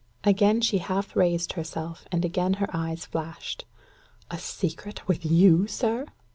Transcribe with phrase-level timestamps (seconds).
[0.23, 3.65] Again she half raised herself, and again her eyes flashed.
[4.31, 6.07] "A secret with you, sir!"